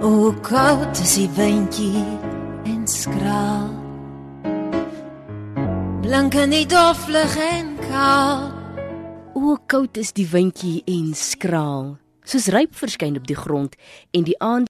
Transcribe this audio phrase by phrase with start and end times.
[0.00, 2.00] O koud is die windjie
[2.64, 3.68] en skraal.
[6.00, 8.46] Blank in die doflig en kaal.
[9.36, 11.98] O koud is die windjie en skraal.
[12.24, 13.72] Soos ryp verskyn op die grond
[14.16, 14.68] en die aand